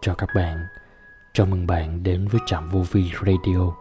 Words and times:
cho 0.00 0.14
các 0.14 0.28
bạn, 0.34 0.66
chào 1.32 1.46
mừng 1.46 1.66
bạn 1.66 2.02
đến 2.02 2.28
với 2.28 2.40
Trạm 2.46 2.68
Vô 2.68 2.80
Vi 2.92 3.12
Radio. 3.26 3.72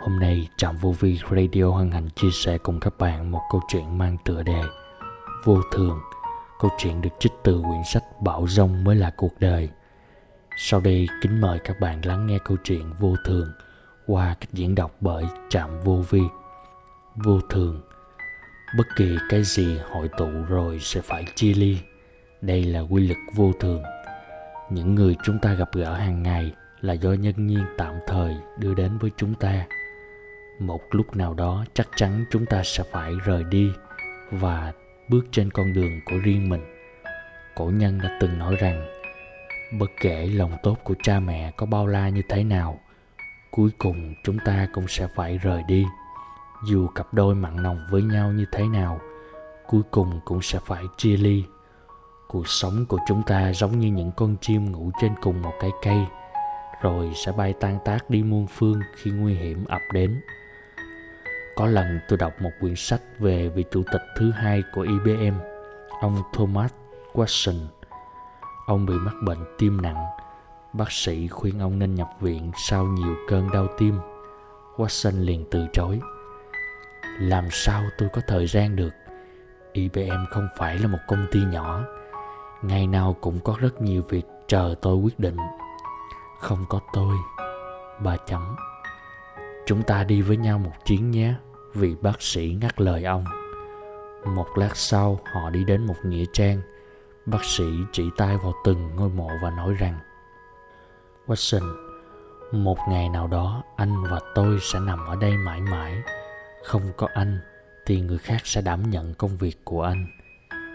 Hôm 0.00 0.20
nay 0.20 0.48
Trạm 0.56 0.76
Vô 0.76 0.94
Vi 1.00 1.18
Radio 1.30 1.64
hân 1.64 1.90
hạnh 1.90 2.08
chia 2.16 2.30
sẻ 2.32 2.58
cùng 2.58 2.80
các 2.80 2.98
bạn 2.98 3.30
một 3.30 3.40
câu 3.52 3.60
chuyện 3.68 3.98
mang 3.98 4.16
tựa 4.24 4.42
đề 4.42 4.62
Vô 5.44 5.60
thường. 5.72 6.00
Câu 6.60 6.70
chuyện 6.78 7.02
được 7.02 7.10
trích 7.18 7.32
từ 7.42 7.62
quyển 7.62 7.82
sách 7.92 8.02
Bảo 8.20 8.46
Rông 8.48 8.84
mới 8.84 8.96
là 8.96 9.10
cuộc 9.16 9.40
đời. 9.40 9.68
Sau 10.56 10.80
đây 10.80 11.08
kính 11.22 11.40
mời 11.40 11.58
các 11.58 11.80
bạn 11.80 12.00
lắng 12.06 12.26
nghe 12.26 12.38
câu 12.44 12.56
chuyện 12.64 12.92
Vô 12.98 13.16
thường 13.24 13.52
qua 14.06 14.34
cách 14.40 14.52
diễn 14.52 14.74
đọc 14.74 14.96
bởi 15.00 15.24
Trạm 15.48 15.80
Vô 15.80 16.04
Vi. 16.10 16.22
Vô 17.16 17.40
thường 17.50 17.80
Bất 18.78 18.86
kỳ 18.96 19.16
cái 19.28 19.42
gì 19.44 19.78
hội 19.90 20.08
tụ 20.18 20.28
rồi 20.48 20.78
sẽ 20.80 21.00
phải 21.00 21.24
chia 21.34 21.54
ly. 21.54 21.78
Đây 22.40 22.64
là 22.64 22.80
quy 22.80 23.06
luật 23.06 23.18
vô 23.34 23.52
thường 23.60 23.82
những 24.74 24.94
người 24.94 25.16
chúng 25.24 25.38
ta 25.38 25.54
gặp 25.54 25.68
gỡ 25.72 25.94
hàng 25.94 26.22
ngày 26.22 26.52
là 26.80 26.92
do 26.92 27.12
nhân 27.12 27.46
nhiên 27.46 27.64
tạm 27.78 27.94
thời 28.06 28.36
đưa 28.58 28.74
đến 28.74 28.98
với 28.98 29.10
chúng 29.16 29.34
ta. 29.34 29.66
Một 30.58 30.80
lúc 30.90 31.16
nào 31.16 31.34
đó 31.34 31.64
chắc 31.74 31.88
chắn 31.96 32.24
chúng 32.30 32.46
ta 32.46 32.62
sẽ 32.64 32.84
phải 32.92 33.12
rời 33.24 33.44
đi 33.44 33.72
và 34.30 34.72
bước 35.08 35.26
trên 35.30 35.50
con 35.50 35.72
đường 35.72 36.00
của 36.04 36.16
riêng 36.16 36.48
mình. 36.48 36.60
Cổ 37.54 37.64
nhân 37.64 37.98
đã 38.02 38.18
từng 38.20 38.38
nói 38.38 38.56
rằng, 38.56 38.86
bất 39.78 39.90
kể 40.00 40.26
lòng 40.26 40.52
tốt 40.62 40.78
của 40.84 40.94
cha 41.02 41.20
mẹ 41.20 41.52
có 41.56 41.66
bao 41.66 41.86
la 41.86 42.08
như 42.08 42.22
thế 42.28 42.44
nào, 42.44 42.80
cuối 43.50 43.70
cùng 43.78 44.14
chúng 44.24 44.38
ta 44.44 44.68
cũng 44.72 44.88
sẽ 44.88 45.06
phải 45.14 45.38
rời 45.38 45.62
đi. 45.68 45.86
Dù 46.64 46.88
cặp 46.88 47.14
đôi 47.14 47.34
mặn 47.34 47.62
nồng 47.62 47.78
với 47.90 48.02
nhau 48.02 48.32
như 48.32 48.44
thế 48.52 48.66
nào, 48.66 49.00
cuối 49.66 49.82
cùng 49.90 50.20
cũng 50.24 50.42
sẽ 50.42 50.58
phải 50.66 50.84
chia 50.96 51.16
ly 51.16 51.44
cuộc 52.32 52.48
sống 52.48 52.86
của 52.88 52.98
chúng 53.08 53.22
ta 53.26 53.52
giống 53.52 53.78
như 53.78 53.88
những 53.88 54.10
con 54.16 54.36
chim 54.40 54.72
ngủ 54.72 54.90
trên 55.00 55.12
cùng 55.22 55.42
một 55.42 55.52
cái 55.60 55.70
cây 55.82 55.98
rồi 56.82 57.12
sẽ 57.14 57.32
bay 57.32 57.54
tan 57.60 57.78
tác 57.84 58.10
đi 58.10 58.22
muôn 58.22 58.46
phương 58.46 58.80
khi 58.96 59.10
nguy 59.10 59.34
hiểm 59.34 59.64
ập 59.64 59.80
đến 59.92 60.20
có 61.54 61.66
lần 61.66 62.00
tôi 62.08 62.18
đọc 62.18 62.32
một 62.40 62.50
quyển 62.60 62.76
sách 62.76 63.00
về 63.18 63.48
vị 63.48 63.64
chủ 63.70 63.82
tịch 63.92 64.02
thứ 64.16 64.30
hai 64.30 64.62
của 64.72 64.80
IBM, 64.82 65.34
ông 66.00 66.22
Thomas 66.32 66.72
Watson. 67.12 67.66
Ông 68.66 68.86
bị 68.86 68.94
mắc 68.94 69.14
bệnh 69.24 69.38
tim 69.58 69.82
nặng. 69.82 70.06
Bác 70.72 70.92
sĩ 70.92 71.28
khuyên 71.28 71.60
ông 71.60 71.78
nên 71.78 71.94
nhập 71.94 72.08
viện 72.20 72.50
sau 72.56 72.84
nhiều 72.84 73.14
cơn 73.28 73.50
đau 73.52 73.66
tim. 73.78 73.98
Watson 74.76 75.24
liền 75.24 75.44
từ 75.50 75.66
chối. 75.72 76.00
Làm 77.18 77.48
sao 77.50 77.82
tôi 77.98 78.08
có 78.12 78.20
thời 78.26 78.46
gian 78.46 78.76
được? 78.76 78.94
IBM 79.72 80.24
không 80.30 80.48
phải 80.58 80.78
là 80.78 80.86
một 80.86 80.98
công 81.08 81.26
ty 81.32 81.40
nhỏ 81.40 81.84
ngày 82.62 82.86
nào 82.86 83.16
cũng 83.20 83.40
có 83.44 83.56
rất 83.60 83.82
nhiều 83.82 84.02
việc 84.08 84.26
chờ 84.46 84.74
tôi 84.82 84.96
quyết 84.96 85.20
định. 85.20 85.36
Không 86.38 86.64
có 86.68 86.80
tôi, 86.92 87.16
bà 88.02 88.16
chấm 88.16 88.56
chúng 89.66 89.82
ta 89.82 90.04
đi 90.04 90.22
với 90.22 90.36
nhau 90.36 90.58
một 90.58 90.72
chuyến 90.84 91.10
nhé 91.10 91.34
vị 91.74 91.96
bác 92.00 92.22
sĩ 92.22 92.58
ngắt 92.60 92.80
lời 92.80 93.04
ông. 93.04 93.24
Một 94.24 94.46
lát 94.56 94.76
sau, 94.76 95.20
họ 95.32 95.50
đi 95.50 95.64
đến 95.64 95.86
một 95.86 95.94
nghĩa 96.04 96.24
trang. 96.32 96.60
Bác 97.26 97.44
sĩ 97.44 97.64
chỉ 97.92 98.10
tay 98.16 98.36
vào 98.36 98.52
từng 98.64 98.96
ngôi 98.96 99.08
mộ 99.08 99.28
và 99.42 99.50
nói 99.50 99.74
rằng, 99.78 99.98
watson, 101.26 101.76
một 102.52 102.78
ngày 102.88 103.08
nào 103.08 103.26
đó 103.26 103.62
anh 103.76 104.04
và 104.10 104.20
tôi 104.34 104.58
sẽ 104.60 104.80
nằm 104.80 105.06
ở 105.06 105.16
đây 105.16 105.36
mãi 105.36 105.60
mãi. 105.60 106.02
Không 106.64 106.82
có 106.96 107.08
anh 107.14 107.40
thì 107.86 108.00
người 108.00 108.18
khác 108.18 108.40
sẽ 108.44 108.60
đảm 108.60 108.90
nhận 108.90 109.14
công 109.14 109.36
việc 109.36 109.64
của 109.64 109.82
anh. 109.82 110.06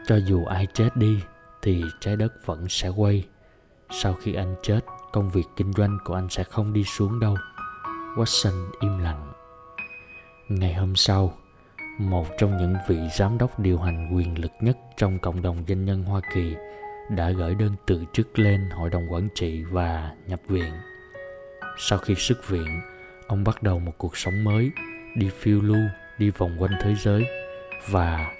Cho 0.05 0.15
dù 0.15 0.45
ai 0.45 0.67
chết 0.73 0.89
đi 0.95 1.19
thì 1.61 1.83
trái 1.99 2.15
đất 2.15 2.45
vẫn 2.45 2.69
sẽ 2.69 2.89
quay. 2.89 3.25
Sau 3.89 4.13
khi 4.13 4.33
anh 4.33 4.55
chết, 4.63 4.79
công 5.11 5.29
việc 5.29 5.45
kinh 5.55 5.73
doanh 5.73 5.97
của 6.05 6.13
anh 6.13 6.29
sẽ 6.29 6.43
không 6.43 6.73
đi 6.73 6.83
xuống 6.83 7.19
đâu. 7.19 7.35
Watson 8.15 8.69
im 8.79 8.97
lặng. 8.99 9.33
Ngày 10.49 10.73
hôm 10.73 10.95
sau, 10.95 11.33
một 11.99 12.27
trong 12.37 12.57
những 12.57 12.75
vị 12.87 12.99
giám 13.17 13.37
đốc 13.37 13.59
điều 13.59 13.79
hành 13.79 14.15
quyền 14.15 14.41
lực 14.41 14.51
nhất 14.61 14.77
trong 14.97 15.19
cộng 15.19 15.41
đồng 15.41 15.63
doanh 15.67 15.85
nhân 15.85 16.03
hoa 16.03 16.21
kỳ 16.33 16.55
đã 17.09 17.29
gửi 17.29 17.55
đơn 17.55 17.71
từ 17.87 18.03
chức 18.13 18.39
lên 18.39 18.69
hội 18.69 18.89
đồng 18.89 19.13
quản 19.13 19.29
trị 19.35 19.63
và 19.63 20.11
nhập 20.27 20.39
viện. 20.47 20.73
Sau 21.77 21.99
khi 21.99 22.15
xuất 22.15 22.47
viện, 22.49 22.81
ông 23.27 23.43
bắt 23.43 23.63
đầu 23.63 23.79
một 23.79 23.93
cuộc 23.97 24.17
sống 24.17 24.43
mới, 24.43 24.71
đi 25.15 25.29
phiêu 25.29 25.61
lưu, 25.61 25.81
đi 26.17 26.29
vòng 26.29 26.55
quanh 26.59 26.71
thế 26.81 26.95
giới 26.95 27.25
và 27.89 28.31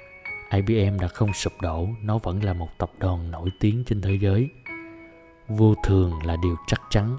IBM 0.52 1.00
đã 1.00 1.08
không 1.08 1.34
sụp 1.34 1.54
đổ, 1.62 1.88
nó 2.02 2.18
vẫn 2.18 2.44
là 2.44 2.54
một 2.54 2.70
tập 2.78 2.92
đoàn 3.00 3.32
nổi 3.32 3.50
tiếng 3.60 3.84
trên 3.86 4.02
thế 4.02 4.18
giới. 4.22 4.50
Vô 5.48 5.76
thường 5.84 6.14
là 6.26 6.36
điều 6.42 6.56
chắc 6.68 6.82
chắn, 6.90 7.18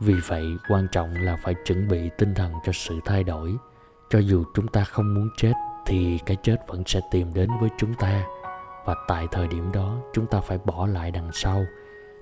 vì 0.00 0.14
vậy 0.14 0.44
quan 0.68 0.86
trọng 0.92 1.14
là 1.14 1.36
phải 1.36 1.54
chuẩn 1.64 1.88
bị 1.88 2.10
tinh 2.18 2.34
thần 2.34 2.52
cho 2.64 2.72
sự 2.72 3.00
thay 3.04 3.24
đổi. 3.24 3.56
Cho 4.10 4.18
dù 4.18 4.44
chúng 4.54 4.68
ta 4.68 4.84
không 4.84 5.14
muốn 5.14 5.28
chết 5.36 5.52
thì 5.86 6.18
cái 6.26 6.36
chết 6.42 6.56
vẫn 6.66 6.82
sẽ 6.86 7.00
tìm 7.10 7.34
đến 7.34 7.50
với 7.60 7.70
chúng 7.78 7.94
ta 7.94 8.24
và 8.84 8.94
tại 9.08 9.28
thời 9.32 9.48
điểm 9.48 9.72
đó 9.72 9.98
chúng 10.12 10.26
ta 10.26 10.40
phải 10.40 10.58
bỏ 10.64 10.86
lại 10.86 11.10
đằng 11.10 11.32
sau 11.32 11.66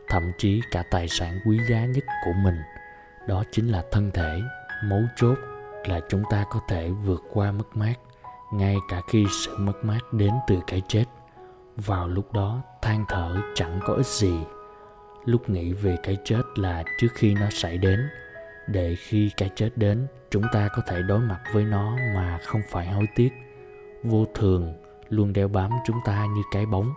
thậm 0.09 0.33
chí 0.39 0.61
cả 0.71 0.83
tài 0.91 1.09
sản 1.09 1.39
quý 1.47 1.59
giá 1.71 1.85
nhất 1.85 2.05
của 2.25 2.33
mình 2.45 2.57
đó 3.27 3.45
chính 3.51 3.69
là 3.69 3.85
thân 3.91 4.11
thể 4.15 4.41
mấu 4.85 5.03
chốt 5.17 5.39
là 5.85 6.01
chúng 6.09 6.23
ta 6.31 6.45
có 6.51 6.61
thể 6.69 6.91
vượt 6.91 7.23
qua 7.33 7.53
mất 7.53 7.77
mát 7.77 7.95
ngay 8.53 8.77
cả 8.89 9.01
khi 9.09 9.27
sự 9.31 9.57
mất 9.59 9.85
mát 9.85 10.01
đến 10.13 10.31
từ 10.47 10.59
cái 10.67 10.83
chết, 10.89 11.05
vào 11.77 12.09
lúc 12.09 12.33
đó 12.33 12.63
than 12.83 13.05
thở 13.09 13.37
chẳng 13.55 13.81
có 13.85 13.95
ích 13.95 14.07
gì. 14.07 14.39
Lúc 15.25 15.51
nghĩ 15.51 15.73
về 15.73 15.97
cái 16.03 16.17
chết 16.25 16.43
là 16.57 16.85
trước 16.99 17.09
khi 17.15 17.35
nó 17.35 17.51
xảy 17.51 17.79
đến, 17.79 18.09
để 18.69 18.95
khi 18.99 19.31
cái 19.37 19.51
chết 19.57 19.71
đến, 19.77 20.07
chúng 20.31 20.45
ta 20.53 20.69
có 20.77 20.83
thể 20.87 21.03
đối 21.03 21.21
mặt 21.21 21.41
với 21.55 21.65
nó 21.65 21.97
mà 22.15 22.39
không 22.45 22.61
phải 22.71 22.87
hối 22.87 23.07
tiếc. 23.15 23.33
Vô 24.05 24.25
thường 24.35 24.75
luôn 25.09 25.33
đeo 25.33 25.49
bám 25.49 25.71
chúng 25.87 25.97
ta 26.05 26.27
như 26.27 26.43
cái 26.53 26.67
bóng. 26.67 26.93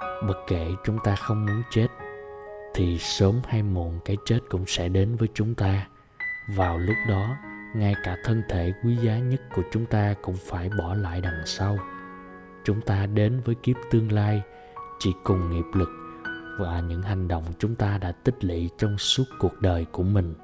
Bất 0.00 0.44
kể 0.46 0.68
chúng 0.84 0.98
ta 1.04 1.14
không 1.16 1.46
muốn 1.46 1.62
chết, 1.70 1.86
thì 2.74 2.98
sớm 2.98 3.40
hay 3.48 3.62
muộn 3.62 4.00
cái 4.04 4.16
chết 4.24 4.38
cũng 4.50 4.64
sẽ 4.66 4.88
đến 4.88 5.16
với 5.16 5.28
chúng 5.34 5.54
ta. 5.54 5.86
Vào 6.56 6.78
lúc 6.78 6.96
đó 7.08 7.36
ngay 7.74 7.94
cả 8.02 8.16
thân 8.24 8.42
thể 8.48 8.72
quý 8.84 8.96
giá 8.96 9.18
nhất 9.18 9.40
của 9.54 9.62
chúng 9.72 9.86
ta 9.86 10.14
cũng 10.22 10.36
phải 10.36 10.70
bỏ 10.78 10.94
lại 10.94 11.20
đằng 11.20 11.46
sau. 11.46 11.78
Chúng 12.64 12.80
ta 12.80 13.06
đến 13.06 13.40
với 13.44 13.54
kiếp 13.54 13.76
tương 13.90 14.12
lai, 14.12 14.42
chỉ 14.98 15.12
cùng 15.24 15.50
nghiệp 15.50 15.66
lực 15.74 15.88
và 16.58 16.80
những 16.80 17.02
hành 17.02 17.28
động 17.28 17.44
chúng 17.58 17.74
ta 17.74 17.98
đã 17.98 18.12
tích 18.12 18.44
lũy 18.44 18.70
trong 18.78 18.98
suốt 18.98 19.24
cuộc 19.38 19.60
đời 19.60 19.86
của 19.92 20.02
mình. 20.02 20.34